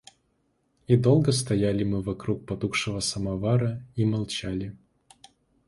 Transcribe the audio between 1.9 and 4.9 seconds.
вокруг потухшего самовара и молчали.